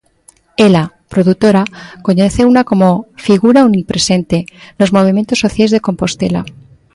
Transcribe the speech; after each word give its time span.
Ela, 0.67 0.83
produtora, 1.13 1.63
coñeceuna 2.05 2.61
como 2.69 2.87
"figura 3.27 3.65
omnipresente" 3.67 4.37
nos 4.79 4.93
movementos 4.97 5.41
sociais 5.43 5.71
de 5.73 5.83
Compostela. 5.87 6.41